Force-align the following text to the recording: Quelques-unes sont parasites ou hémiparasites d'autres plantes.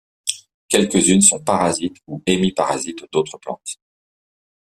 Quelques-unes 0.67 1.21
sont 1.21 1.39
parasites 1.43 1.97
ou 2.07 2.23
hémiparasites 2.25 3.05
d'autres 3.11 3.37
plantes. 3.37 3.75